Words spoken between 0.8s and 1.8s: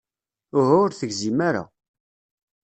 ur tegzim ara.